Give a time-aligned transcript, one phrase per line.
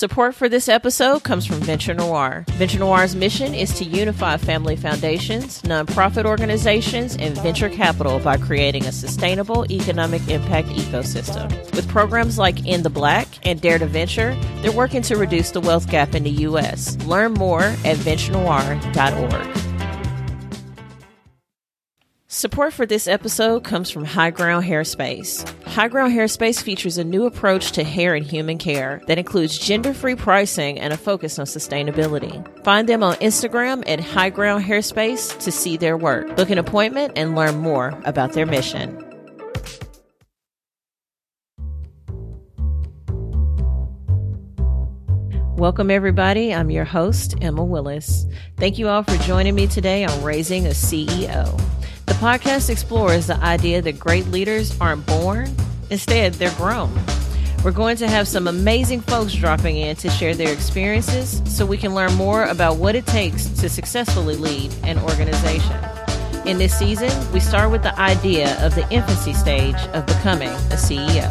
[0.00, 2.46] Support for this episode comes from Venture Noir.
[2.52, 8.86] Venture Noir's mission is to unify family foundations, nonprofit organizations, and venture capital by creating
[8.86, 11.50] a sustainable economic impact ecosystem.
[11.76, 15.60] With programs like In the Black and Dare to Venture, they're working to reduce the
[15.60, 16.96] wealth gap in the U.S.
[17.04, 19.69] Learn more at venturenoir.org.
[22.32, 25.42] Support for this episode comes from High Ground Hairspace.
[25.64, 29.92] High Ground Hairspace features a new approach to hair and human care that includes gender
[29.92, 32.46] free pricing and a focus on sustainability.
[32.62, 36.36] Find them on Instagram at High Ground Hairspace to see their work.
[36.36, 38.96] Book an appointment and learn more about their mission.
[45.56, 46.54] Welcome, everybody.
[46.54, 48.24] I'm your host, Emma Willis.
[48.56, 51.60] Thank you all for joining me today on Raising a CEO.
[52.10, 55.54] The podcast explores the idea that great leaders aren't born,
[55.90, 56.92] instead, they're grown.
[57.62, 61.78] We're going to have some amazing folks dropping in to share their experiences so we
[61.78, 65.76] can learn more about what it takes to successfully lead an organization.
[66.46, 70.76] In this season, we start with the idea of the infancy stage of becoming a
[70.76, 71.30] CEO.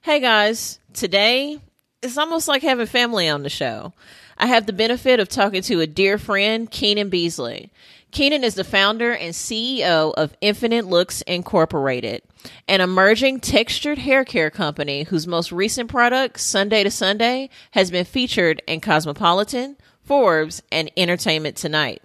[0.00, 1.60] Hey guys, today
[2.02, 3.92] it's almost like having family on the show.
[4.36, 7.72] I have the benefit of talking to a dear friend, Keenan Beasley.
[8.10, 12.22] Keenan is the founder and CEO of Infinite Looks Incorporated,
[12.66, 18.04] an emerging textured hair care company whose most recent product, Sunday to Sunday, has been
[18.04, 22.00] featured in Cosmopolitan, Forbes, and Entertainment Tonight.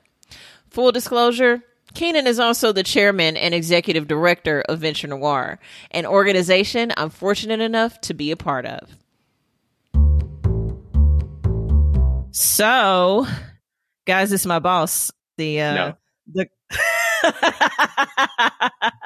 [0.72, 1.63] Full disclosure,
[1.94, 5.59] Keenan is also the chairman and executive director of Venture Noir,
[5.91, 8.97] an organization I'm fortunate enough to be a part of.
[12.33, 13.27] So,
[14.07, 15.11] guys, this is my boss.
[15.37, 15.97] The uh No.
[16.33, 16.47] the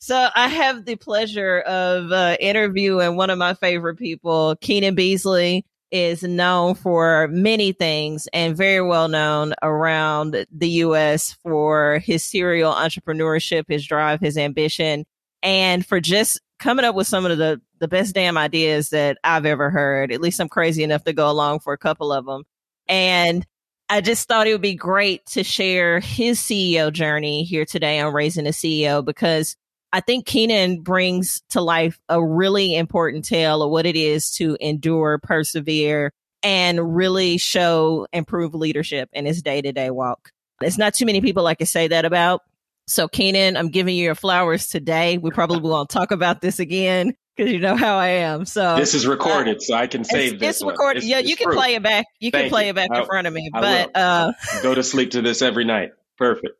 [0.00, 5.66] So I have the pleasure of uh, interviewing one of my favorite people, Keenan Beasley
[5.90, 12.72] is known for many things and very well known around the US for his serial
[12.72, 15.04] entrepreneurship, his drive, his ambition,
[15.42, 19.46] and for just coming up with some of the the best damn ideas that I've
[19.46, 20.12] ever heard.
[20.12, 22.44] At least I'm crazy enough to go along for a couple of them.
[22.88, 23.46] And
[23.88, 28.12] I just thought it would be great to share his CEO journey here today on
[28.12, 29.56] Raising a CEO because
[29.92, 34.58] I think Keenan brings to life a really important tale of what it is to
[34.60, 36.12] endure, persevere,
[36.42, 40.30] and really show improved leadership in his day to day walk.
[40.60, 42.42] It's not too many people I can say that about.
[42.86, 45.18] So, Keenan, I'm giving you your flowers today.
[45.18, 48.44] We probably won't talk about this again because you know how I am.
[48.44, 50.56] So, This is recorded, so I can save it's, this.
[50.56, 51.04] it's recorded.
[51.04, 51.56] It's- yeah, it's you can proof.
[51.58, 52.06] play it back.
[52.18, 52.70] You can play you.
[52.70, 53.48] it back I- in front of me.
[53.54, 54.32] I but uh,
[54.62, 55.92] Go to sleep to this every night.
[56.16, 56.56] Perfect.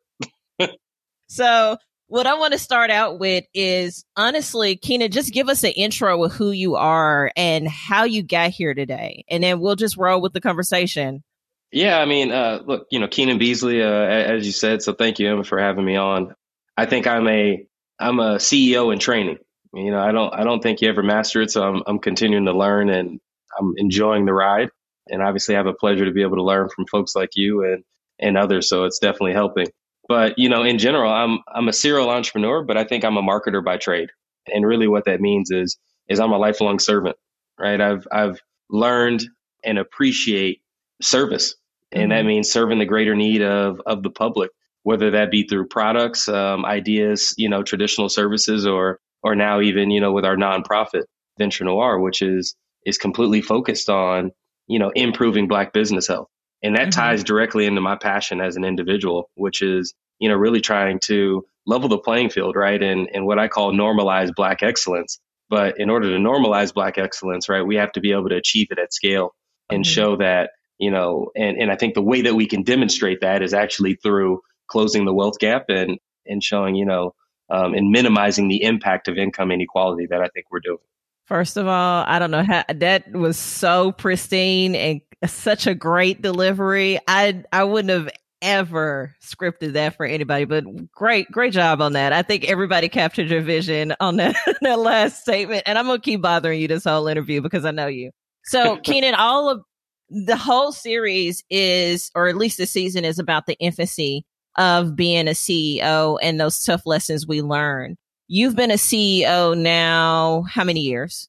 [1.27, 5.73] So, what I want to start out with is honestly, Keena, just give us an
[5.73, 9.95] intro of who you are and how you got here today, and then we'll just
[9.95, 11.23] roll with the conversation.
[11.71, 15.19] Yeah, I mean, uh, look, you know, Keenan Beasley, uh, as you said, so thank
[15.19, 16.33] you, Emma, for having me on.
[16.75, 17.63] I think I'm a
[17.99, 19.37] I'm a CEO in training.
[19.73, 22.45] You know, I don't I don't think you ever master it, so I'm I'm continuing
[22.45, 23.19] to learn and
[23.59, 24.69] I'm enjoying the ride.
[25.09, 27.63] And obviously, I have a pleasure to be able to learn from folks like you
[27.63, 27.83] and
[28.19, 28.67] and others.
[28.67, 29.67] So it's definitely helping.
[30.07, 33.21] But you know, in general, I'm I'm a serial entrepreneur, but I think I'm a
[33.21, 34.09] marketer by trade.
[34.47, 37.15] And really, what that means is is I'm a lifelong servant,
[37.59, 37.79] right?
[37.79, 38.41] I've I've
[38.71, 39.23] learned
[39.63, 40.61] and appreciate
[41.01, 41.55] service,
[41.91, 42.27] and that Mhm.
[42.27, 44.49] means serving the greater need of of the public,
[44.81, 49.91] whether that be through products, um, ideas, you know, traditional services, or or now even
[49.91, 51.03] you know with our nonprofit
[51.37, 54.31] Venture Noir, which is is completely focused on
[54.67, 56.27] you know improving Black business health,
[56.63, 56.91] and that Mhm.
[56.91, 61.45] ties directly into my passion as an individual, which is you know really trying to
[61.65, 65.19] level the playing field, right, and and what I call normalize Black excellence.
[65.49, 68.67] But in order to normalize Black excellence, right, we have to be able to achieve
[68.71, 69.35] it at scale
[69.69, 69.87] and Mhm.
[69.87, 73.41] show that you know, and and I think the way that we can demonstrate that
[73.43, 77.13] is actually through closing the wealth gap and and showing you know
[77.49, 80.79] um, and minimizing the impact of income inequality that I think we're doing.
[81.25, 86.21] First of all, I don't know how that was so pristine and such a great
[86.21, 86.99] delivery.
[87.07, 88.09] I I wouldn't have
[88.41, 92.13] ever scripted that for anybody, but great, great job on that.
[92.13, 95.63] I think everybody captured your vision on that, that last statement.
[95.65, 98.11] And I'm gonna keep bothering you this whole interview because I know you.
[98.45, 99.61] So Keenan, all of
[100.09, 104.25] the whole series is, or at least the season is about the infancy
[104.57, 107.97] of being a CEO and those tough lessons we learn.
[108.27, 111.27] You've been a CEO now, how many years?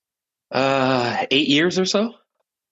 [0.50, 2.14] Uh, eight years or so.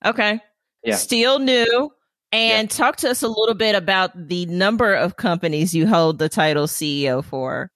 [0.05, 0.41] Okay.
[0.85, 0.97] Yeah.
[0.97, 1.91] Still new.
[2.31, 6.29] And talk to us a little bit about the number of companies you hold the
[6.29, 7.71] title CEO for.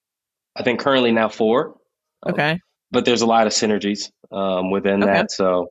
[0.54, 1.76] I think currently now four.
[2.28, 2.60] Okay.
[2.90, 5.12] but there's a lot of synergies um, within Okay.
[5.12, 5.30] that.
[5.30, 5.68] So,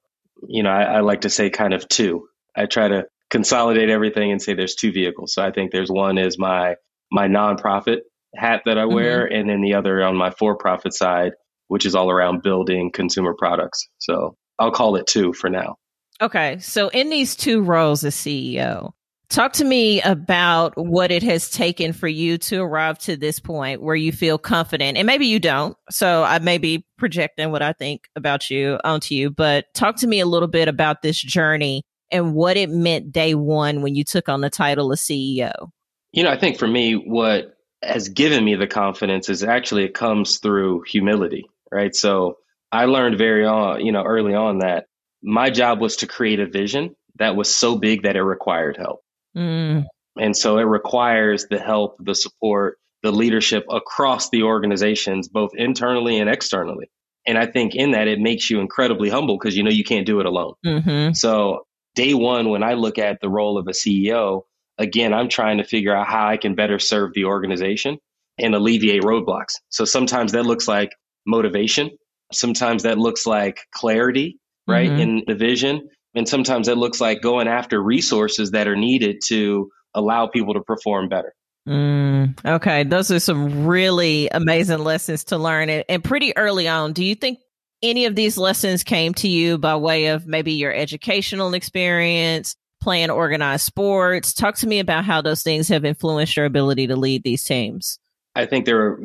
[0.47, 2.27] you know, I, I like to say kind of two.
[2.55, 5.33] I try to consolidate everything and say there's two vehicles.
[5.33, 6.75] So I think there's one is my
[7.11, 7.99] my nonprofit
[8.35, 9.35] hat that I wear, mm-hmm.
[9.35, 11.33] and then the other on my for-profit side,
[11.67, 13.87] which is all around building consumer products.
[13.99, 15.75] So I'll call it two for now.
[16.21, 16.59] Okay.
[16.59, 18.91] So, in these two roles as CEO,
[19.29, 23.81] talk to me about what it has taken for you to arrive to this point
[23.81, 24.97] where you feel confident.
[24.97, 25.75] And maybe you don't.
[25.89, 30.07] So, I may be projecting what I think about you onto you, but talk to
[30.07, 34.03] me a little bit about this journey and what it meant day one when you
[34.03, 35.71] took on the title of CEO.
[36.13, 39.93] You know, I think for me, what has given me the confidence is actually it
[39.93, 41.95] comes through humility, right?
[41.95, 42.37] So
[42.71, 44.85] I learned very on, you know, early on that
[45.23, 49.01] my job was to create a vision that was so big that it required help.
[49.35, 49.85] Mm,
[50.17, 56.19] And so it requires the help, the support, the leadership across the organizations, both internally
[56.19, 56.89] and externally.
[57.25, 60.05] And I think in that, it makes you incredibly humble because you know you can't
[60.05, 60.53] do it alone.
[60.63, 61.65] hmm So,
[61.95, 64.41] day one, when I look at the role of a CEO,
[64.81, 67.97] again, I'm trying to figure out how I can better serve the organization
[68.37, 69.55] and alleviate roadblocks.
[69.69, 70.91] So, sometimes that looks like
[71.25, 71.91] motivation,
[72.33, 74.99] sometimes that looks like clarity, right, Mhm.
[74.99, 75.87] in the vision.
[76.15, 80.61] And sometimes that looks like going after resources that are needed to allow people to
[80.61, 81.33] perform better.
[81.67, 82.83] Mm, okay.
[82.83, 86.93] Those are some really amazing lessons to learn and, and pretty early on.
[86.93, 87.39] Do you think
[87.83, 93.09] any of these lessons came to you by way of maybe your educational experience, playing
[93.09, 94.33] organized sports?
[94.33, 97.99] Talk to me about how those things have influenced your ability to lead these teams.
[98.35, 99.03] I think there are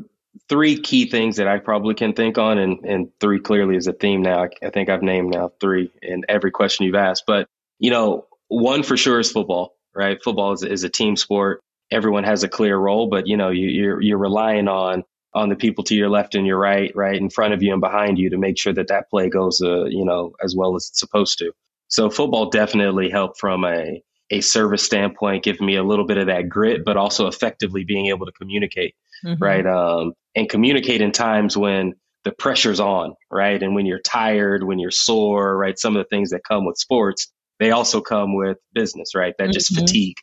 [0.49, 3.93] three key things that I probably can think on, and, and three clearly is a
[3.93, 4.49] theme now.
[4.63, 7.25] I, think I've named now three in every question you've asked.
[7.27, 10.23] But, you know, one for sure is football, right?
[10.23, 11.61] Football is, is a team sport.
[11.91, 15.57] Everyone has a clear role, but, you know, you, you're, you're relying on on the
[15.57, 18.31] people to your left and your right, right in front of you and behind you
[18.31, 21.39] to make sure that that play goes, uh, you know, as well as it's supposed
[21.39, 21.53] to.
[21.89, 26.27] So football definitely helped from a a service standpoint, giving me a little bit of
[26.27, 28.95] that grit, but also effectively being able to communicate
[29.25, 29.37] Mhm.
[29.41, 29.67] right?
[29.67, 31.95] Um, and communicate in times when
[32.25, 33.63] the pressure's on, right?
[33.63, 35.79] And when you're tired, when you're sore, right?
[35.79, 39.35] Some of the things that come with sports, they also come with business, right?
[39.39, 39.81] That just Mhm.
[39.81, 40.17] fatigue.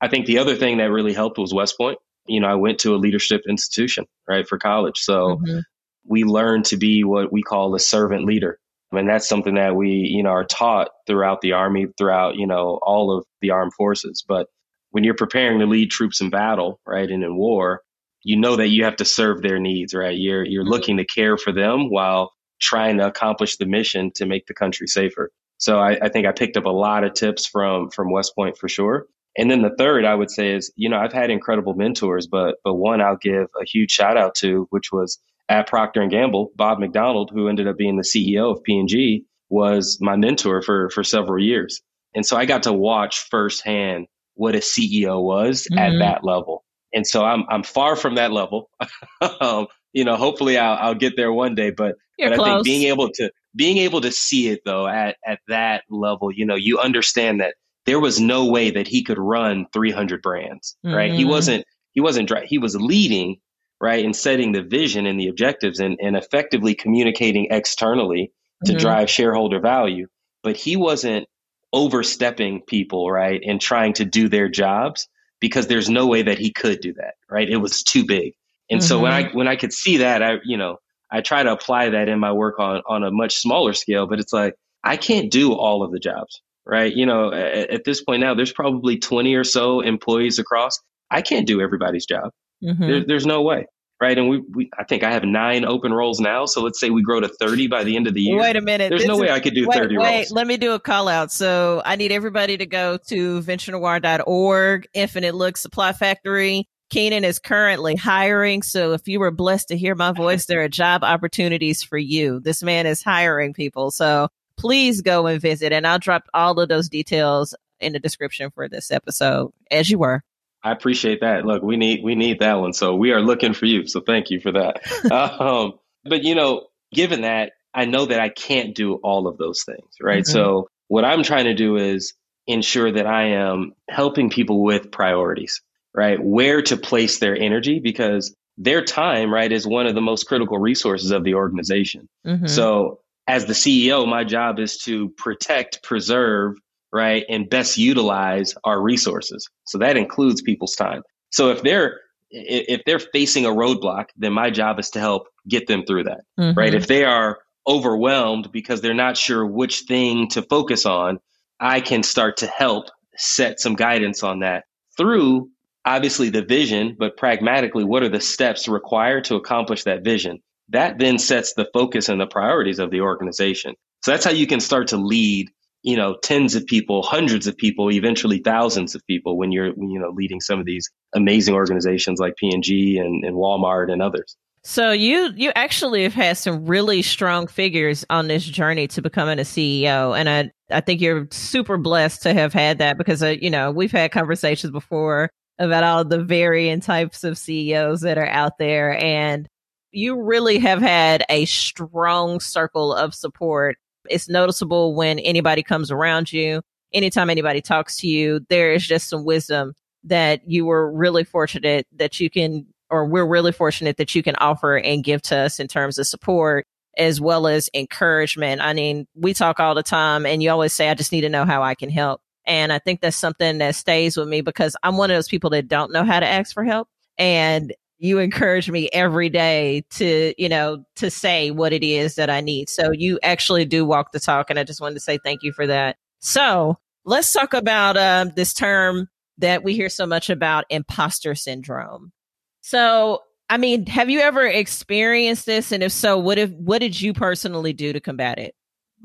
[0.00, 1.98] I think the other thing that really helped was West Point.
[2.26, 4.98] You know, I went to a leadership institution, right, for college.
[4.98, 5.62] So Mhm.
[6.06, 8.58] we learned to be what we call a servant leader.
[8.96, 12.78] And that's something that we, you know, are taught throughout the army, throughout, you know,
[12.82, 14.24] all of the armed forces.
[14.26, 14.48] But
[14.90, 17.82] when you're preparing to lead troops in battle, right, and in war,
[18.22, 20.16] you know that you have to serve their needs, right?
[20.16, 20.70] You're you're mm-hmm.
[20.70, 24.86] looking to care for them while trying to accomplish the mission to make the country
[24.86, 25.30] safer.
[25.58, 28.56] So I, I think I picked up a lot of tips from from West Point
[28.56, 29.06] for sure.
[29.36, 32.56] And then the third I would say is, you know, I've had incredible mentors, but
[32.64, 35.18] but one I'll give a huge shout out to, which was
[35.48, 39.98] at Procter and Gamble, Bob McDonald, who ended up being the CEO of P&G, was
[40.00, 41.80] my mentor for for several years.
[42.14, 45.78] And so I got to watch firsthand what a CEO was Mhm.
[45.78, 46.64] at that level.
[46.92, 48.70] And so I'm I'm far from that level.
[49.40, 52.54] um, you know, hopefully I'll I'll get there one day, but You're but I close.
[52.54, 56.44] think being able to being able to see it though at at that level, you
[56.46, 57.54] know, you understand that
[57.86, 61.12] there was no way that he could run 300 brands, right?
[61.12, 61.28] He Mhm.
[61.28, 63.36] wasn't he wasn't he was leading,
[63.80, 68.32] right, and setting the vision and the objectives and and effectively communicating externally
[68.64, 68.78] to Mhm.
[68.78, 70.06] drive shareholder value,
[70.42, 71.26] but he wasn't
[71.72, 75.08] overstepping people, right, and trying to do their jobs
[75.40, 77.48] because there's no way that he could do that, right?
[77.50, 78.32] It was too big.
[78.70, 80.78] And so when I when I could see that, I you know,
[81.10, 84.20] I try to apply that in my work on on a much smaller scale, but
[84.20, 84.54] it's like
[84.84, 86.92] I can't do all of the jobs, right?
[86.94, 90.80] You know, at, at this point now, there's probably 20 or so employees across.
[91.10, 92.30] I can't do everybody's job.
[92.62, 92.78] Mhm.
[92.78, 93.66] There, there's no way,
[94.00, 94.16] right?
[94.16, 96.46] And we, we, I think I have nine open roles now.
[96.46, 98.38] So let's say we grow to 30 by the end of the year.
[98.38, 98.88] Wait a minute.
[98.90, 100.30] There's This no is- way I could do wait, 30 wait, roles.
[100.32, 101.30] let me do a call out.
[101.32, 106.66] So I need everybody to go to venturenoir.org, Infinite Look Supply Factory.
[106.90, 108.62] Keenan is currently hiring.
[108.62, 112.40] So if you were blessed to hear my voice, there are job opportunities for you.
[112.40, 113.90] This man is hiring people.
[113.90, 115.72] So please go and visit.
[115.72, 119.98] And I'll drop all of those details in the description for this episode, as you
[119.98, 120.22] were.
[120.64, 121.44] I appreciate that.
[121.44, 122.72] Look, we need we need that one.
[122.72, 123.86] So we are looking for you.
[123.86, 124.80] So thank you for that.
[125.40, 129.62] um, but you know, given that, I know that I can't do all of those
[129.64, 130.22] things, right?
[130.22, 130.26] Mhm.
[130.26, 132.14] So what I'm trying to do is
[132.46, 135.60] ensure that I am helping people with priorities,
[135.94, 136.18] right?
[136.22, 140.58] Where to place their energy because their time, right, is one of the most critical
[140.58, 142.08] resources of the organization.
[142.26, 142.48] Mhm.
[142.48, 146.56] So as the CEO, my job is to protect, preserve,
[146.94, 149.46] right, and best utilize our resources.
[149.64, 151.02] So that includes people's time.
[151.30, 152.00] So if they're
[152.36, 156.22] if they're facing a roadblock, then my job is to help get them through that,
[156.36, 156.56] Mhm.
[156.56, 156.74] right?
[156.74, 161.18] If they are overwhelmed because they're not sure which thing to focus on,
[161.60, 162.86] I can start to help
[163.16, 164.64] set some guidance on that
[164.96, 165.48] through
[165.86, 170.38] obviously the vision, but pragmatically, what are the steps required to accomplish that vision?
[170.70, 173.74] That then sets the focus and the priorities of the organization.
[174.02, 175.50] So that's how you can start to lead,
[175.84, 180.00] you know, tens of people, hundreds of people, eventually thousands of people when you're, you
[180.00, 184.34] know, leading some of these amazing organizations like P&G and, and Walmart and others.
[184.66, 189.38] So you you actually have had some really strong figures on this journey to becoming
[189.38, 193.34] a CEO, and I I think you're super blessed to have had that because uh,
[193.38, 198.26] you know we've had conversations before about all the varying types of CEOs that are
[198.26, 199.46] out there, and
[199.90, 203.76] you really have had a strong circle of support.
[204.08, 209.08] It's noticeable when anybody comes around you, anytime anybody talks to you, there is just
[209.08, 214.14] some wisdom that you were really fortunate that you can or we're really fortunate that
[214.14, 218.60] you can offer and give to us in terms of support as well as encouragement.
[218.60, 221.28] I mean, we talk all the time and you always say, I just need to
[221.28, 222.20] know how I can help.
[222.46, 225.50] And I think that's something that stays with me because I'm one of those people
[225.50, 226.88] that don't know how to ask for help.
[227.18, 232.28] And you encourage me every day to, you know, to say what it is that
[232.28, 232.68] I need.
[232.68, 234.50] So you actually do walk the talk.
[234.50, 235.96] And I just wanted to say thank you for that.
[236.18, 239.08] So let's talk about um, this term
[239.38, 242.12] that we hear so much about imposter syndrome.
[242.60, 245.72] So, I mean, have you ever experienced this?
[245.72, 248.54] And if so, what if what did you personally do to combat it?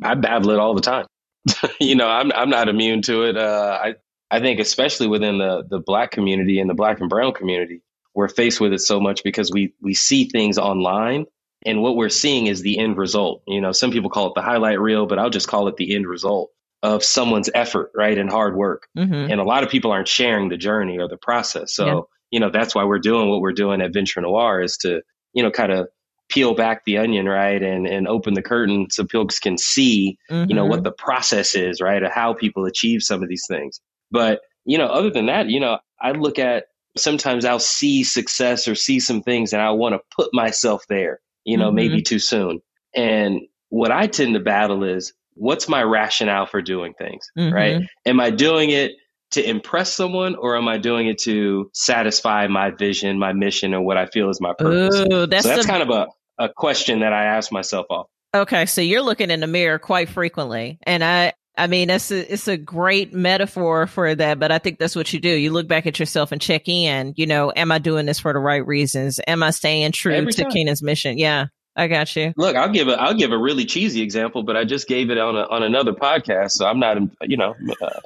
[0.03, 1.05] I battle it all the time.
[1.79, 3.37] you know, I'm I'm not immune to it.
[3.37, 3.95] Uh, I
[4.29, 7.81] I think especially within the the black community and the black and brown community,
[8.15, 11.25] we're faced with it so much because we we see things online
[11.65, 13.43] and what we're seeing is the end result.
[13.47, 15.93] You know, some people call it the highlight reel, but I'll just call it the
[15.95, 16.51] end result
[16.83, 18.87] of someone's effort, right, and hard work.
[18.97, 19.31] Mm-hmm.
[19.31, 21.73] And a lot of people aren't sharing the journey or the process.
[21.73, 22.01] So, Yeah.
[22.31, 25.01] you know, that's why we're doing what we're doing at Venture Noir is to,
[25.33, 25.89] you know, kind of
[26.29, 30.53] peel back the onion, right, and and open the curtain so people can see you
[30.55, 34.41] know what the process is right of how people achieve some of these things but
[34.63, 36.65] you know other than that you know i look at
[36.99, 41.19] sometimes i'll see success or see some things and i want to put myself there
[41.45, 41.75] you know Mhm.
[41.75, 42.59] maybe too soon
[42.95, 47.53] and what i tend to battle is what's my rationale for doing things Mhm.
[47.53, 48.91] right am i doing it
[49.31, 53.81] to impress someone or am i doing it to satisfy my vision my mission or
[53.81, 56.07] what i feel is my purpose Ooh, that's, so that's the- kind of a,
[56.43, 58.67] a question that i ask myself often okay.
[58.67, 61.33] So you're looking in the mirror quite frequently, and I.
[61.59, 65.11] I mean, that's a, it's a great metaphor for that, but I think that's what
[65.11, 65.29] you do.
[65.29, 67.13] You look back at yourself and check in.
[67.17, 69.19] You know, am I doing this for the right reasons?
[69.27, 70.51] Am I staying true Every to time.
[70.51, 71.17] Keenan's mission?
[71.17, 72.33] Yeah, I got you.
[72.37, 75.17] Look, I'll give a I'll give a really cheesy example, but I just gave it
[75.17, 77.99] on a, on another podcast, so I'm not you know uh,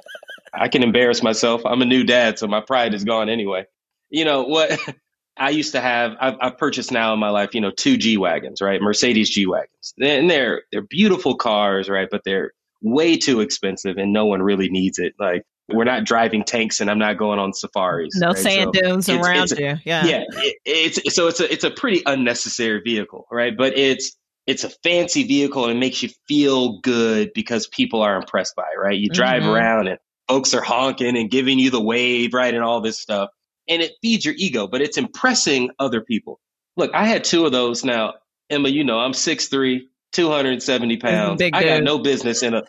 [0.52, 1.62] I can embarrass myself.
[1.64, 3.66] I'm a new dad, so my pride is gone anyway.
[4.10, 4.78] You know what?
[5.36, 8.16] I used to have I've, I've purchased now in my life, you know, two G
[8.16, 8.80] wagons, right?
[8.80, 12.08] Mercedes G wagons, and they're they're beautiful cars, right?
[12.10, 12.52] But they're
[12.84, 15.14] way too expensive, and no one really needs it.
[15.18, 18.14] Like we're not driving tanks, and I'm not going on safaris.
[18.16, 18.36] No right?
[18.38, 19.80] sand So- dunes it's- around it's- you.
[19.90, 20.04] Yeah.
[20.06, 24.62] yeah it, it's so it's a it's a pretty unnecessary vehicle right but it's it's
[24.62, 28.78] a fancy vehicle and it makes you feel good because people are impressed by it
[28.78, 29.54] right you drive Mhm.
[29.54, 29.98] around and
[30.28, 33.30] folks are honking and giving you the wave right and all this stuff
[33.68, 36.40] and it feeds your ego but it's impressing other people
[36.76, 38.12] look i had two of those now
[38.50, 39.80] emma you know i'm 6'3
[40.14, 41.38] 270 pounds.
[41.38, 42.62] big i got no business in a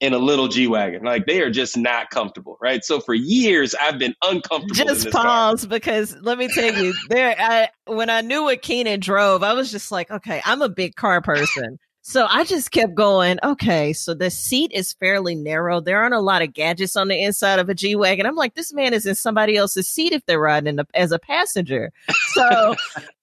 [0.00, 1.02] in a little g-wagon.
[1.02, 2.84] Like they are just not comfortable right?
[2.84, 5.24] So for years i've been uncomfortable just this car.
[5.24, 9.52] pause because let me tell you there I, when i knew what keenan drove i
[9.52, 11.78] was just like okay i'm a big car person.
[12.02, 15.80] So i just kept going okay so the seat is fairly narrow.
[15.80, 18.26] There aren't a lot of gadgets on the inside of a g-wagon.
[18.26, 21.12] I'm like this man is in somebody else's seat if they're riding in the, as
[21.12, 21.92] a passenger.
[22.34, 22.74] So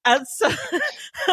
[0.06, 0.50] I'm, so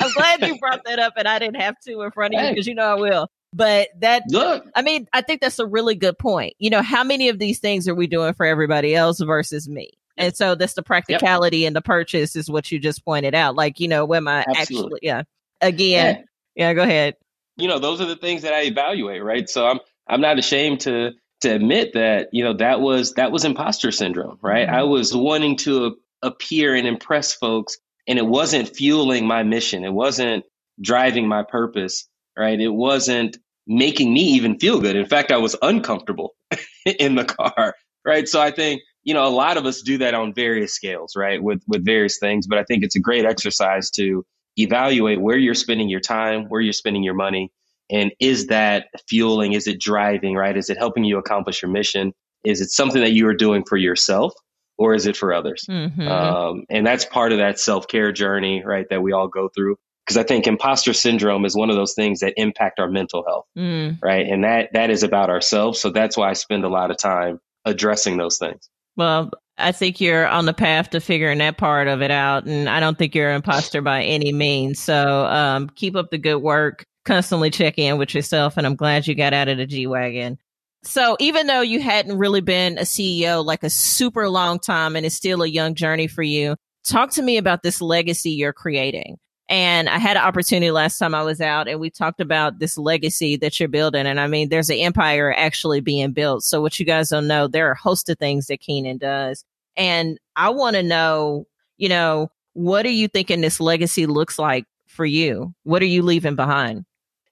[0.00, 2.50] I'm glad you brought that up and i didn't have to in front of you
[2.50, 5.96] because you know i will but that look I mean, I think that's a really
[5.96, 6.54] good point.
[6.60, 9.90] You know, how many of these things are we doing for everybody else versus me?
[10.16, 13.56] And so that's the practicality and the purchase is what you just pointed out.
[13.56, 15.22] Like, you know, when I actually, yeah.
[15.60, 16.24] Again,
[16.54, 16.72] yeah.
[16.74, 17.16] go ahead.
[17.56, 20.80] you know those are the things that i evaluate right so i'm i'm not ashamed
[20.82, 21.10] to
[21.40, 24.72] to admit that you know that was that was imposter syndrome right Mhm.
[24.74, 27.78] i was wanting to appear and impress folks
[28.10, 29.84] and it wasn't fueling my mission.
[29.86, 30.44] It wasn't
[30.82, 32.60] driving my purpose right?
[32.60, 33.38] It wasn't
[33.68, 34.96] making me even feel good.
[34.96, 36.34] In fact i was uncomfortable
[37.00, 37.76] in the car
[38.06, 38.28] right?
[38.28, 41.42] So i think you know a lot of us do that on various scales right?
[41.42, 44.26] With with various things but i think it's a great exercise to
[44.58, 47.52] evaluate where you're spending your time where you're spending your money
[47.90, 49.54] and is that fueling?
[49.54, 50.56] Is it driving right?
[50.56, 52.14] Is it helping you accomplish your mission?
[52.44, 54.34] Is it something that you are doing for yourself
[54.80, 55.66] or is it for others?
[55.68, 56.08] Mm-hmm.
[56.08, 58.86] Um, and that's part of that self care journey, right?
[58.88, 59.76] That we all go through.
[60.06, 63.44] Because I think imposter syndrome is one of those things that impact our mental health,
[63.56, 63.98] Mm.
[64.02, 64.26] right?
[64.26, 65.78] And that that is about ourselves.
[65.78, 68.70] So that's why I spend a lot of time addressing those things.
[68.96, 72.66] Well, I think you're on the path to figuring that part of it out, and
[72.68, 74.80] I don't think you're an imposter by any means.
[74.80, 76.84] So um, keep up the good work.
[77.04, 80.38] Constantly check in with yourself, and I'm glad you got out of the G wagon.
[80.82, 85.04] So even though you hadn't really been a CEO like a super long time, and
[85.04, 89.18] it's still a young journey for you, talk to me about this legacy you're creating.
[89.48, 92.78] And I had an opportunity last time I was out and we talked about this
[92.78, 94.06] legacy that you're building.
[94.06, 96.44] And I mean, there's an empire actually being built.
[96.44, 99.44] So what you guys don't know, there are a host of things that Keenan does.
[99.76, 104.66] And I want to know, you know, what are you thinking this legacy looks like
[104.86, 105.52] for you?
[105.64, 106.84] What are you leaving behind?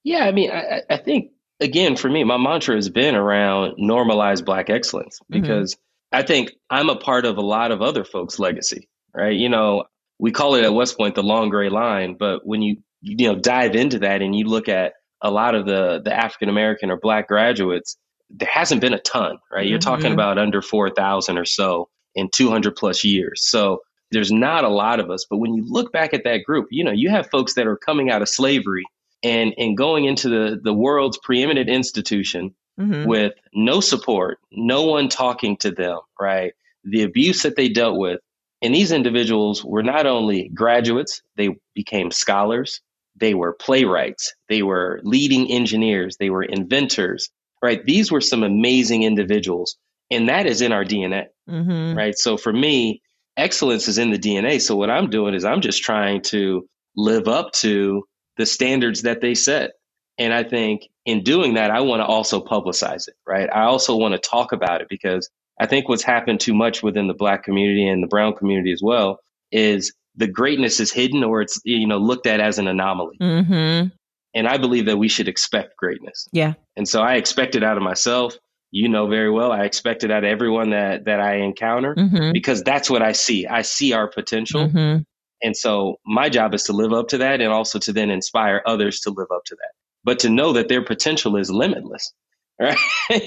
[0.02, 4.44] Yeah, I mean, I, I think again for me, my mantra has been around normalize
[4.44, 5.76] Black excellence because
[6.12, 9.36] I think I'm a part of a lot of other folks' legacy, right?
[9.36, 9.84] You know,
[10.18, 13.38] we call it at West Point the long gray line, but when you you know
[13.38, 16.96] dive into that and you look at a lot of the the African American or
[16.96, 17.96] Black graduates,
[18.30, 19.66] there hasn't been a ton, right?
[19.66, 20.14] You're talking Mhm.
[20.14, 25.00] about under four thousand or so in 200 plus years, so there's not a lot
[25.00, 25.26] of us.
[25.28, 27.76] But when you look back at that group, you know, you have folks that are
[27.76, 28.84] coming out of slavery
[29.22, 33.06] and and going into the the world's preeminent institution Mhm.
[33.06, 36.52] with no support, no one talking to them, right?
[36.84, 38.20] The abuse that they dealt with.
[38.62, 42.80] And these individuals were not only graduates, they became scholars,
[43.16, 47.30] they were playwrights, they were leading engineers, they were inventors,
[47.62, 47.84] right?
[47.84, 49.76] These were some amazing individuals.
[50.10, 51.96] And that is in our DNA, Mhm.
[51.96, 52.16] right?
[52.16, 53.02] So for me,
[53.36, 54.60] excellence is in the DNA.
[54.60, 56.64] So what I'm doing is I'm just trying to
[56.96, 58.04] live up to
[58.38, 59.72] the standards that they set.
[60.16, 63.48] And I think in doing that, I want to also publicize it, right?
[63.52, 65.28] I also want to talk about it because
[65.60, 68.80] I think what's happened too much within the black community and the brown community as
[68.82, 69.20] well
[69.52, 73.16] is the greatness is hidden or it's, you know, looked at as an anomaly.
[73.20, 73.92] Mhm.
[74.34, 76.28] And I believe that we should expect greatness.
[76.32, 76.54] Yeah.
[76.76, 78.36] And so I expect it out of myself.
[78.70, 79.50] You know very well.
[79.50, 82.32] I expect it out of everyone that, that I encounter Mhm.
[82.34, 83.46] because that's what I see.
[83.46, 84.68] I see our potential.
[84.68, 85.04] Mhm.
[85.42, 88.62] And so my job is to live up to that and also to then inspire
[88.66, 89.72] others to live up to that.
[90.04, 92.12] But to know that their potential is limitless,
[92.60, 92.76] right?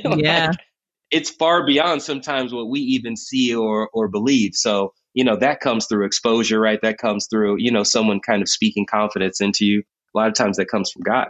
[0.06, 0.54] Like, Yeah.
[1.12, 4.52] it's far beyond sometimes what we even see or or believe.
[4.56, 6.80] So, you know, that comes through exposure, right?
[6.82, 9.84] That comes through, you know, someone kind of speaking confidence into you.
[10.16, 11.28] A lot of times that comes from God.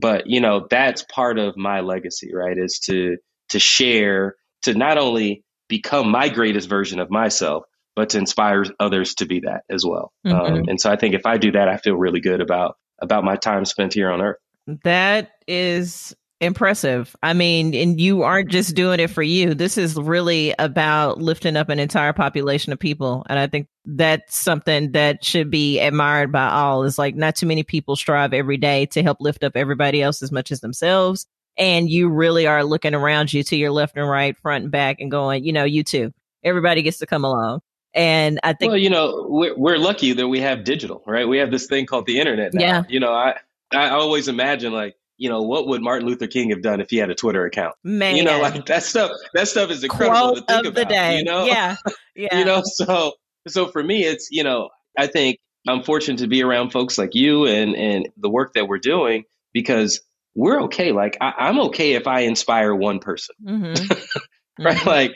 [0.00, 2.56] But, you know, that's part of my legacy, right?
[2.58, 3.16] Is to
[3.50, 9.14] to share, to not only become my greatest version of myself, but to inspire others
[9.16, 10.12] to be that as well.
[10.24, 10.64] Um, Mhm.
[10.68, 13.34] and so I think if I do that, I feel really good about about my
[13.34, 14.36] time spent here on earth.
[14.84, 17.14] That is impressive.
[17.22, 19.54] I mean, and you aren't just doing it for you.
[19.54, 23.24] This is really about lifting up an entire population of people.
[23.28, 27.46] And I think that's something that should be admired by all is like not too
[27.46, 31.26] many people strive every day to help lift up everybody else as much as themselves.
[31.56, 35.00] And you really are looking around you to your left and right, front and back
[35.00, 36.12] and going, you know, you too.
[36.44, 37.60] Everybody gets to come along.
[37.94, 41.28] And I think well, you know, we're, we're lucky that we have digital, right?
[41.28, 42.54] We have this thing called the internet.
[42.54, 42.60] Now.
[42.62, 42.82] Yeah.
[42.88, 43.36] You know, I
[43.72, 46.96] I always imagine like, you know, what would Martin Luther King have done if he
[46.96, 47.74] had a Twitter account?
[47.84, 49.10] man, You know, like that stuff.
[49.34, 50.90] That stuff is incredible quote to think of the about.
[50.90, 51.18] day.
[51.18, 51.76] You know, Yeah.
[52.16, 52.38] Yeah.
[52.38, 52.62] you know.
[52.64, 53.12] So
[53.48, 57.14] so for me, it's you know, I think I'm fortunate to be around folks like
[57.14, 60.00] you and and the work that we're doing because
[60.34, 60.92] we're okay.
[60.92, 64.06] Like I, I'm okay if I inspire one person Mhm.
[64.58, 64.76] right?
[64.78, 64.86] Mhm.
[64.86, 65.12] Like,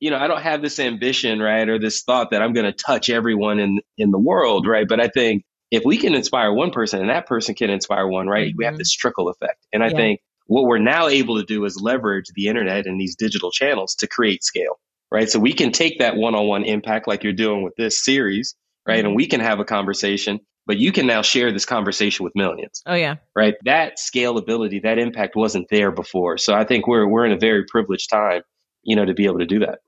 [0.00, 2.72] you know, I don't have this ambition, right, or this thought that I'm going to
[2.72, 4.86] touch everyone in in the world, right?
[4.88, 8.28] But I think if we can inspire one person and that person can inspire one,
[8.28, 8.78] right, we have Mhm.
[8.78, 9.66] this trickle effect.
[9.72, 9.96] And I Yeah.
[9.96, 13.94] think what we're now able to do is leverage the internet and these digital channels
[13.96, 14.78] to create scale,
[15.10, 15.28] right?
[15.28, 18.54] So we can take that one-on-one impact like you're doing with this series,
[18.86, 22.34] right, and we can have a conversation, but you can now share this conversation with
[22.36, 23.16] millions Oh yeah.
[23.34, 23.54] right?
[23.64, 26.38] That scalability, that impact wasn't there before.
[26.38, 28.42] So I think we're we're in a very privileged time,
[28.84, 29.80] you know, to be able to do that.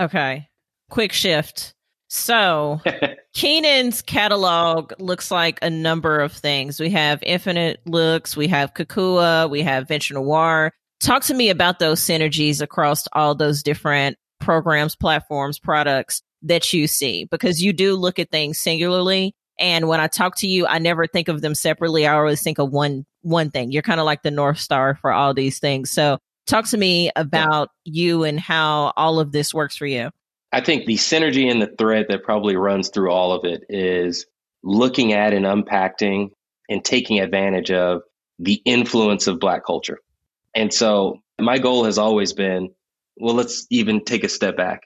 [0.00, 0.48] Okay.
[0.90, 1.74] Quick shift.
[2.08, 2.80] So
[3.34, 6.78] Keenan's catalog looks like a number of things.
[6.78, 10.72] We have Infinite Looks, we have Kakua, we have Venture Noir.
[11.00, 16.86] Talk to me about those synergies across all those different programs, platforms, products that you
[16.86, 19.34] see, because you do look at things singularly.
[19.58, 22.06] And when I talk to you, I never think of them separately.
[22.06, 23.72] I always think of one one thing.
[23.72, 25.90] You're kind of like the north star for all these things.
[25.90, 30.10] So talk to me about you and how all of this works for you.
[30.52, 34.26] I think the synergy and the thread that probably runs through all of it is
[34.62, 36.30] looking at and unpacking
[36.68, 38.02] and taking advantage of
[38.38, 39.98] the influence of Black culture.
[40.54, 42.70] And so my goal has always been
[43.18, 44.82] well, let's even take a step back.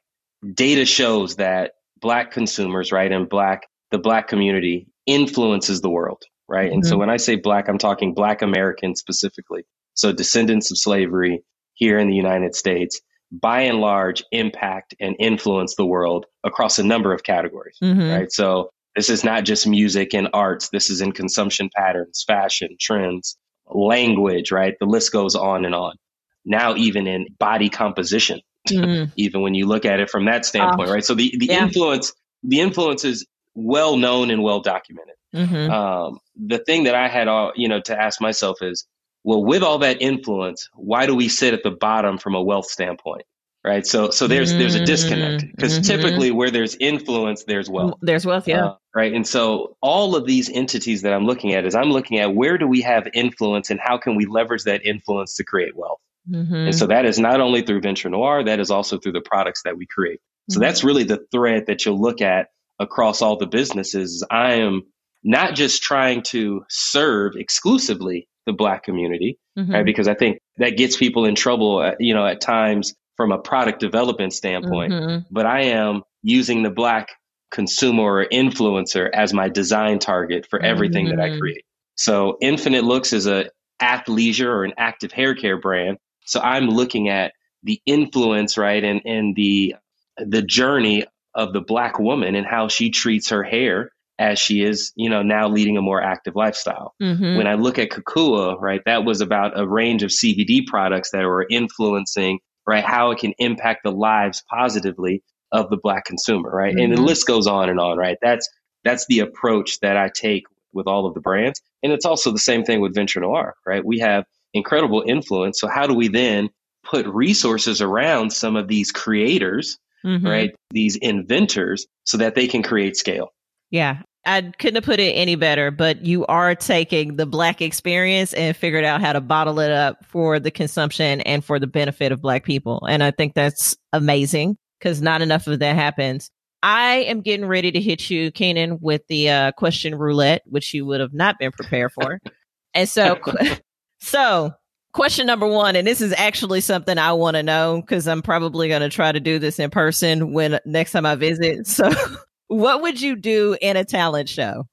[0.55, 6.67] data shows that black consumers, right, and black the black community influences the world, right?
[6.67, 6.75] Mm-hmm.
[6.75, 7.01] And so mm-hmm.
[7.01, 9.65] when I say black, I'm talking black Americans specifically.
[9.95, 11.43] So descendants of slavery
[11.81, 13.01] here in the United States,
[13.33, 18.11] by and large, impact and influence the world across a number of categories, mm-hmm.
[18.11, 18.33] right?
[18.33, 20.69] So this is not just music and arts.
[20.69, 24.75] This is in consumption patterns, fashion, trends, language, right?
[24.79, 25.97] The list goes on and on.
[26.45, 29.11] Now, even in body composition, mm.
[29.17, 31.05] even when you look at it from that standpoint, right?
[31.05, 31.63] So the, the yeah.
[31.63, 32.13] influence,
[32.43, 35.15] the influence is well known and well documented.
[35.35, 35.71] Mm-hmm.
[35.71, 38.87] Um, the thing that I had, all, you know, to ask myself is,
[39.25, 42.67] well, with all that influence, why do we sit at the bottom from a wealth
[42.67, 43.23] standpoint?
[43.63, 43.87] Right.
[43.87, 45.83] So, so there's, there's a disconnect because mm-hmm.
[45.83, 47.99] typically where there's influence, there's wealth.
[48.01, 48.49] There's wealth.
[48.49, 48.65] Yeah.
[48.65, 49.13] Uh, right.
[49.13, 52.57] And so all of these entities that I'm looking at is I'm looking at where
[52.57, 56.01] do we have influence and how can we leverage that influence to create wealth?
[56.31, 56.55] Mm-hmm.
[56.55, 59.63] And so that is not only through Venture Noir, that is also through the products
[59.65, 60.21] that we create.
[60.49, 60.63] So mm-hmm.
[60.63, 64.25] that's really the thread that you'll look at across all the businesses.
[64.31, 64.85] I am
[65.23, 69.73] not just trying to serve exclusively the black community, mm-hmm.
[69.73, 69.85] right?
[69.85, 73.81] Because I think that gets people in trouble, you know, at times from a product
[73.81, 74.93] development standpoint.
[74.93, 75.19] Mm-hmm.
[75.31, 77.09] But I am using the black
[77.51, 81.41] consumer or influencer as my design target for everything that I mm-hmm.
[81.41, 81.65] create.
[81.97, 83.51] So Infinite Looks is a
[83.83, 85.99] athleisure or an active hair care brand
[86.31, 87.33] so I'm looking at
[87.65, 89.75] the influence, right, and and the
[90.17, 94.93] the journey of the black woman and how she treats her hair as she is,
[94.97, 96.95] you know, now leading a more active lifestyle.
[97.03, 97.39] Mm-hmm.
[97.39, 101.25] When I look at Kakua, right, that was about a range of CBD products that
[101.25, 106.75] were influencing, right, how it can impact the lives positively of the black consumer, right?
[106.75, 106.85] Mm-hmm.
[106.85, 107.07] And the mm-hmm.
[107.07, 108.19] list goes on and on, right?
[108.21, 108.47] That's
[108.85, 111.61] that's the approach that I take with all of the brands.
[111.83, 113.85] And it's also the same thing with Venture Noir, right?
[113.85, 115.59] We have incredible influence.
[115.59, 116.51] So how do we then
[116.85, 120.27] put resources around some of these creators, mm-hmm.
[120.27, 120.51] right?
[120.71, 123.33] These inventors so that they can create scale.
[123.71, 124.03] Yeah.
[124.27, 128.55] I couldn't have put it any better, but you are taking the black experience and
[128.55, 132.21] figured out how to bottle it up for the consumption and for the benefit of
[132.21, 132.85] black people.
[132.87, 136.31] And I think that's amazing because not enough of that happens.
[136.63, 140.85] I am getting ready to hit you, Keenan, with the uh, question roulette, which you
[140.85, 142.21] would have not been prepared for.
[142.75, 143.19] and so
[144.01, 144.53] So,
[144.93, 148.69] question number one, and this is actually something I want to know because I'm probably
[148.69, 151.67] going to try to do this in person when next time I visit.
[151.67, 151.91] So,
[152.51, 154.67] what would you do in a talent show?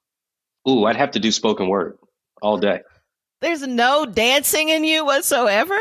[0.67, 1.97] Ooh, I'd have to do spoken word
[2.41, 2.81] all day.
[3.39, 5.77] There's no dancing in you whatsoever.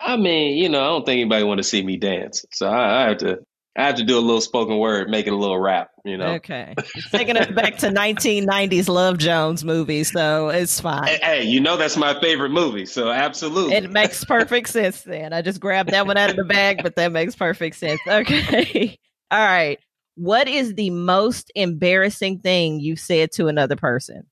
[0.00, 3.04] I mean, you know, I don't think anybody want to see me dance, so I,
[3.04, 3.38] I have to
[3.76, 6.34] I have to do a little spoken word, make it a little rap, you know.
[6.34, 6.74] Okay.
[6.76, 11.06] It's taking us back to 1990s Love Jones movie, so it's fine.
[11.06, 13.76] Hey, hey, you know that's my favorite movie, so absolutely.
[13.76, 15.32] It makes perfect sense then.
[15.32, 18.00] I just grabbed that one out of the bag, but that makes perfect sense.
[18.08, 18.98] Okay.
[19.30, 19.78] All right.
[20.18, 24.24] What is the most embarrassing thing you've said to another person?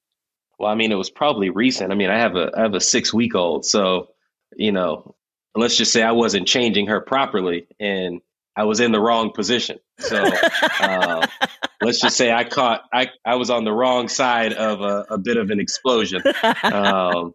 [0.59, 1.93] Well, I mean, it was probably recent.
[1.93, 4.09] I mean, I have a I have a 6-week-old, so,
[4.57, 5.15] you know,
[5.55, 8.21] let's just say I wasn't changing her properly and
[8.57, 9.79] I was in the wrong position.
[10.01, 10.25] So
[10.81, 11.25] uh,
[11.81, 15.19] let's just say I caught I I was on the wrong side of a, a
[15.19, 16.23] bit of an explosion.
[16.65, 17.33] Um,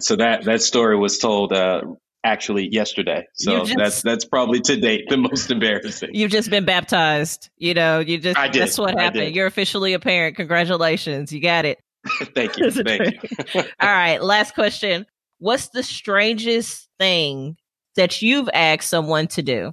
[0.00, 1.82] so that that story was told uh,
[2.24, 3.26] actually yesterday.
[3.34, 6.10] So just, that's that's probably to date the most embarrassing.
[6.12, 7.50] You've just been baptized.
[7.58, 8.62] You know, you just I did.
[8.62, 9.34] that's what happened.
[9.34, 10.36] You're officially a parent.
[10.36, 11.32] Congratulations.
[11.32, 11.78] You got it.
[12.34, 12.70] Thank you.
[12.70, 13.62] Thank you.
[13.80, 15.06] All right, last question.
[15.38, 17.56] What's the strangest thing
[17.96, 19.72] that you've asked someone to do?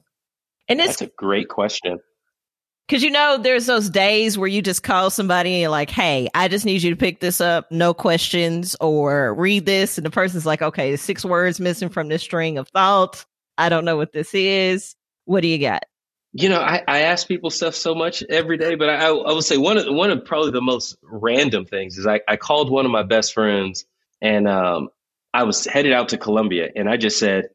[0.68, 2.00] And it's That's a great question.
[2.92, 6.28] Cause you know, there's those days where you just call somebody and you're like, Hey,
[6.36, 7.72] I just need you to pick this up.
[7.72, 9.98] No questions or read this.
[9.98, 13.26] And the person's like, okay, six words missing from this string of thoughts.
[13.58, 14.94] I don't know what this is.
[15.24, 15.84] What do you got?
[16.34, 19.46] You know, I, I ask people stuff so much every day, but I, I would
[19.46, 22.84] say one of one of probably the most random things is I, I called one
[22.84, 23.86] of my best friends
[24.20, 24.90] and um,
[25.34, 27.46] I was headed out to Colombia and I just said,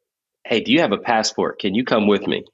[0.47, 1.59] Hey, do you have a passport?
[1.59, 2.45] Can you come with me?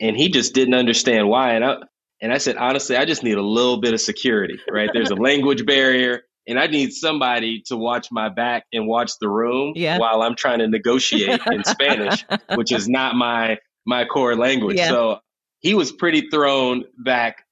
[0.00, 1.52] and he just didn't understand why.
[1.54, 1.76] And I
[2.20, 4.90] and I said, honestly, I just need a little bit of security, right?
[4.92, 9.28] There's a language barrier, and I need somebody to watch my back and watch the
[9.28, 9.98] room yeah.
[9.98, 14.76] while I'm trying to negotiate in Spanish, which is not my my core language.
[14.76, 14.88] Yeah.
[14.88, 15.18] So
[15.60, 17.44] he was pretty thrown back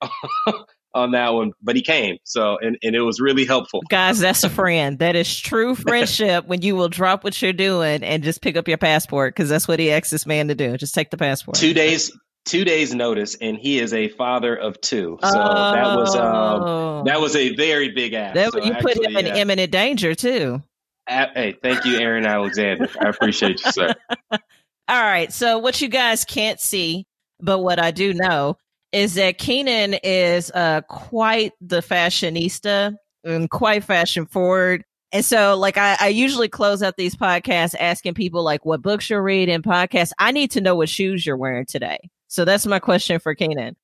[0.95, 2.17] on that one, but he came.
[2.25, 3.83] So, and, and it was really helpful.
[3.89, 4.99] Guys, that's a friend.
[4.99, 8.69] That is true friendship when you will drop what you're doing and just pick up
[8.69, 10.77] your passport because that's what he asked this man to do.
[10.77, 11.57] Just take the passport.
[11.57, 12.11] Two days,
[12.49, 15.73] two days notice and he is a father of two so oh.
[15.73, 19.17] that was um that was a very big ask that, so you actually, put him
[19.17, 19.37] in yeah.
[19.37, 20.63] imminent danger too
[21.09, 23.95] hey thank you aaron alexander i appreciate you sir
[24.33, 24.41] all
[24.89, 27.07] right so what you guys can't see
[27.41, 28.57] but what i do know
[28.93, 34.85] is that Keenan is uh, quite the fashionista and quite fashion forward.
[35.13, 39.09] And so, like, I, I usually close out these podcasts asking people, like, what books
[39.09, 40.13] you're reading, podcasts.
[40.19, 41.99] I need to know what shoes you're wearing today.
[42.29, 43.77] So that's my question for Keenan.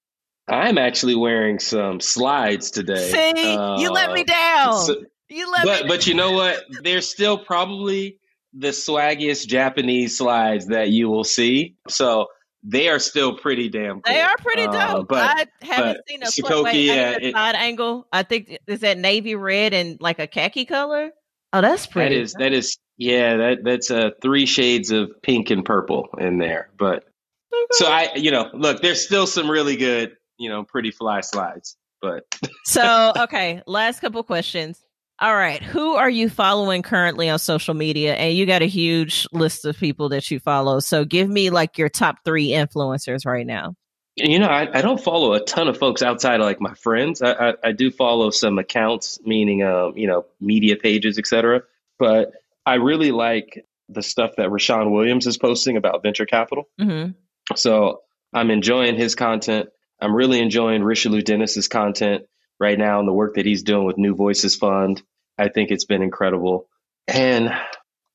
[0.48, 3.10] I'm actually wearing some slides today.
[3.10, 4.80] See, uh, you let me uh, down.
[4.84, 5.88] So, you let but, me.
[5.88, 6.62] But you know what?
[6.82, 8.18] They're still probably
[8.52, 11.76] the swaggiest Japanese slides that you will see.
[11.88, 12.26] So
[12.62, 14.14] they are still pretty damn cool.
[14.14, 15.00] They are pretty uh, dope.
[15.00, 18.06] Uh, but, I haven't but seen a Shikoki, yeah, it, side angle.
[18.12, 21.10] I think is that navy red and like a khaki color.
[21.52, 22.16] Oh, that's pretty.
[22.16, 23.36] That is that is yeah.
[23.36, 26.68] That that's uh three shades of pink and purple in there.
[26.76, 27.04] But
[27.72, 31.76] so I, you know, look, there's still some really good you know, pretty fly slides.
[32.00, 32.24] But
[32.64, 34.80] so, okay, last couple questions.
[35.20, 38.14] All right, who are you following currently on social media?
[38.14, 40.80] And you got a huge list of people that you follow.
[40.80, 43.76] So give me like your top three influencers right now.
[44.16, 47.22] You know, I, I don't follow a ton of folks outside of like my friends.
[47.22, 51.62] I, I, I do follow some accounts, meaning, um, you know, media pages, etc.
[51.98, 52.32] But
[52.66, 56.68] I really like the stuff that Rashaun Williams is posting about venture capital.
[56.80, 57.12] Mm-hmm.
[57.56, 58.00] So
[58.32, 59.68] I'm enjoying his content.
[60.00, 62.24] I'm really enjoying Richelieu Dennis's content
[62.60, 65.02] right now and the work that he's doing with New Voices Fund.
[65.38, 66.68] I think it's been incredible.
[67.08, 67.50] And,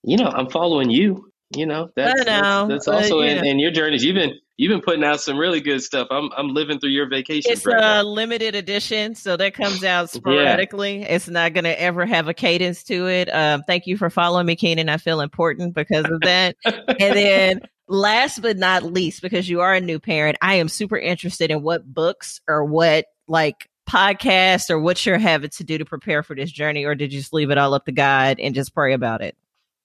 [0.04, 1.26] you know, I'm following you.
[1.56, 3.40] You know, that's, know, that's, that's, also yeah.
[3.40, 4.04] in, in, your journeys.
[4.04, 6.08] You've been you've been putting out some really good stuff.
[6.12, 7.52] I'm I'm living through your vacation.
[7.52, 11.00] It's right a limited edition, so that comes out sporadically.
[11.00, 11.16] Yeah.
[11.16, 13.34] It's not going to ever have a cadence to it.
[13.34, 14.90] Um, thank you for following me, Keenan.
[14.90, 16.56] I feel important because of that.
[16.66, 20.98] and then last but not least, because you are a new parent, I am super
[20.98, 25.86] interested in what books or what like podcasts or what you're having to do to
[25.86, 28.56] prepare for this journey, or did you just leave it all up to God and
[28.56, 29.36] just pray about it?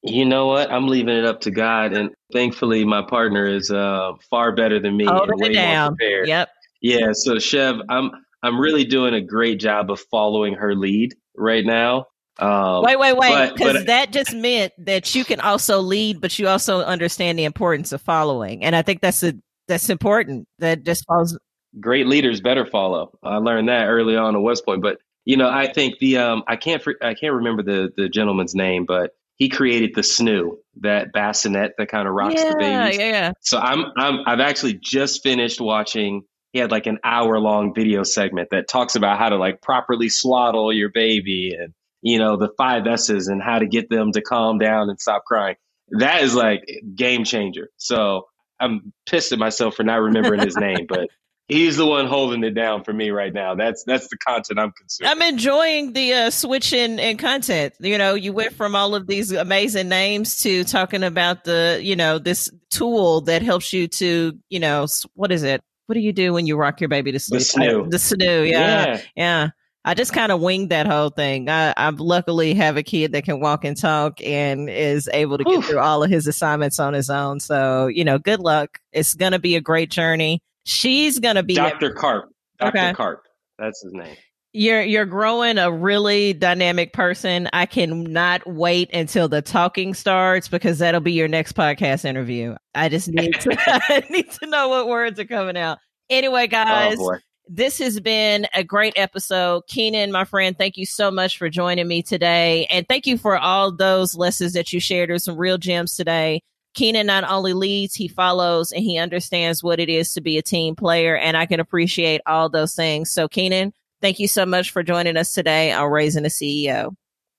[0.03, 0.71] You know what?
[0.71, 4.97] I'm leaving it up to God, and thankfully, my partner is uh, far better than
[4.97, 5.93] me Hold and way down.
[5.93, 6.29] more prepared.
[6.29, 6.49] Yep.
[6.83, 7.09] Yeah.
[7.13, 8.11] So, Chev, I'm
[8.43, 12.07] I'm really doing a great job of following her lead right now.
[12.39, 16.49] Um, wait, wait, wait, because that just meant that you can also lead, but you
[16.49, 19.35] also understand the importance of following, and I think that's a
[19.69, 20.49] that's important.
[20.59, 21.39] That just falls.
[21.81, 23.17] Great leaders better follow.
[23.23, 26.43] I learned that early on at West Point, but you know, I think the um,
[26.47, 31.13] I can't I can't remember the the gentleman's name, but he created the snoo, that
[31.13, 32.99] bassinet that kind of rocks yeah, the babies.
[32.99, 33.33] Yeah, yeah.
[33.41, 36.23] So I'm I'm I've actually just finished watching.
[36.53, 40.09] He had like an hour long video segment that talks about how to like properly
[40.09, 44.21] swaddle your baby and you know, the five S's and how to get them to
[44.21, 45.57] calm down and stop crying.
[45.89, 46.63] That is like
[46.95, 47.71] game changer.
[47.79, 48.29] So
[48.61, 51.09] I'm pissed at myself for not remembering his name, but
[51.49, 53.55] he's the one holding it down for me right now.
[53.55, 55.13] That's that's the content I'm consuming.
[55.13, 57.73] I'm enjoying the uh, switch in, in content.
[57.81, 61.97] You know, you went from all of these amazing names to talking about the, you
[61.97, 65.63] know, this tool that helps you to, you know, what is it?
[65.87, 67.41] What do you do when you rock your baby to sleep?
[67.41, 67.91] The snoo.
[67.91, 68.87] The snoo, yeah.
[68.87, 69.01] yeah.
[69.17, 69.49] yeah.
[69.85, 71.51] I just kind of winged that whole thing.
[71.51, 75.45] I, I luckily have a kid that can walk and talk and is able to
[75.45, 75.67] get Oof.
[75.67, 77.39] through all of his assignments on his own.
[77.39, 78.79] So, you know, good luck.
[78.93, 80.41] It's going to be a great journey.
[80.65, 81.93] She's going to be Dr.
[81.93, 82.31] Karp.
[82.59, 82.69] Dr.
[82.69, 82.93] Okay.
[82.95, 83.25] Karp.
[83.59, 84.17] That's his name.
[84.57, 87.49] You're you're growing a really dynamic person.
[87.53, 92.55] I cannot wait until the talking starts because that'll be your next podcast interview.
[92.73, 95.79] I just need to I need to know what words are coming out.
[96.09, 97.17] Anyway, oh, guys, oh
[97.47, 99.67] this has been a great episode.
[99.67, 102.67] Keenan, my friend, thank you so much for joining me today.
[102.71, 105.11] And thank you for all those lessons that you shared.
[105.11, 106.43] There's some real gems today.
[106.75, 110.43] Keenan not only leads, he follows and he understands what it is to be a
[110.43, 111.17] team player.
[111.17, 113.11] And I can appreciate all those things.
[113.11, 116.95] So, Keenan, thank you so much for joining us today on Raising a CEO.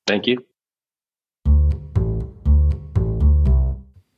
[0.07, 0.45] Thank you.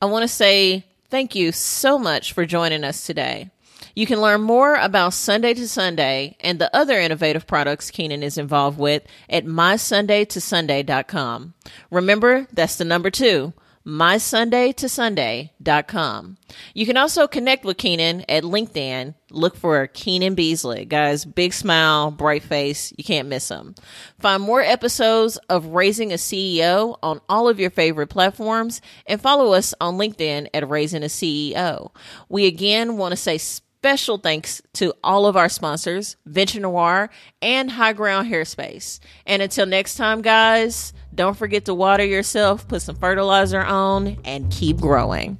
[0.00, 3.50] I want to say thank you so much for joining us today.
[3.94, 8.38] You can learn more about Sunday to Sunday and the other innovative products Keenan is
[8.38, 11.54] involved with at mysundaytosunday.com.
[11.90, 13.52] Remember, that's the number two,
[13.88, 16.36] mysundaytosunday.com.
[16.74, 19.14] You can also connect with Keenan at LinkedIn.
[19.30, 20.84] Look for Keenan Beasley.
[20.84, 22.92] Guys, big smile, bright face.
[22.96, 23.74] You can't miss him.
[24.18, 29.52] Find more episodes of Raising a CEO on all of your favorite platforms and follow
[29.54, 31.90] us on LinkedIn at Raising a CEO.
[32.28, 33.38] We again want to say
[33.80, 37.10] Special thanks to all of our sponsors, Venture Noir
[37.40, 38.98] and High Ground Hairspace.
[39.24, 44.50] And until next time, guys, don't forget to water yourself, put some fertilizer on, and
[44.50, 45.38] keep growing.